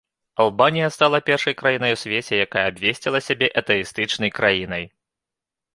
Албанія 0.43 0.87
стала 0.95 1.19
першай 1.27 1.55
краінай 1.61 1.95
у 1.97 1.99
свеце, 2.05 2.33
якая 2.47 2.65
абвясціла 2.73 3.19
сябе 3.27 3.47
атэістычнай 3.63 4.31
краінай. 4.41 4.83